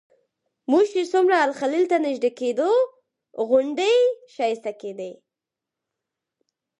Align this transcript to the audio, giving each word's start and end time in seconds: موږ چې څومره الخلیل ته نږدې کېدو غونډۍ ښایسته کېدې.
موږ 0.71 0.85
چې 0.93 1.01
څومره 1.11 1.35
الخلیل 1.47 1.85
ته 1.91 1.97
نږدې 2.05 2.31
کېدو 2.39 2.71
غونډۍ 3.47 3.95
ښایسته 4.33 4.71
کېدې. 4.81 5.11